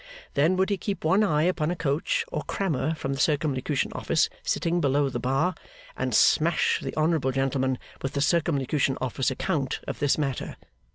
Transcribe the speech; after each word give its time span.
Then 0.33 0.55
would 0.55 0.71
he 0.71 0.77
keep 0.79 1.03
one 1.03 1.21
eye 1.23 1.43
upon 1.43 1.69
a 1.69 1.75
coach 1.75 2.25
or 2.31 2.41
crammer 2.41 2.95
from 2.95 3.13
the 3.13 3.19
Circumlocution 3.19 3.93
Office 3.93 4.29
sitting 4.41 4.81
below 4.81 5.09
the 5.09 5.19
bar, 5.19 5.53
and 5.95 6.15
smash 6.15 6.79
the 6.79 6.97
honourable 6.97 7.31
gentleman 7.31 7.77
with 8.01 8.13
the 8.13 8.21
Circumlocution 8.21 8.97
Office 8.99 9.29
account 9.29 9.79
of 9.87 9.99
this 9.99 10.17
matter. 10.17 10.55